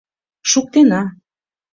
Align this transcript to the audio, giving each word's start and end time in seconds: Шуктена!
Шуктена! 0.49 1.01